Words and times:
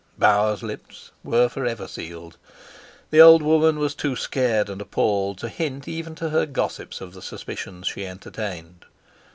Bauer's 0.17 0.63
lips 0.63 1.11
were 1.23 1.47
for 1.47 1.63
ever 1.67 1.87
sealed; 1.87 2.37
the 3.11 3.21
old 3.21 3.43
woman 3.43 3.77
was 3.77 3.93
too 3.93 4.15
scared 4.15 4.67
and 4.67 4.81
appalled 4.81 5.37
to 5.37 5.47
hint 5.47 5.87
even 5.87 6.15
to 6.15 6.31
her 6.31 6.47
gossips 6.47 7.01
of 7.01 7.13
the 7.13 7.21
suspicions 7.21 7.85
she 7.85 8.07
entertained. 8.07 8.85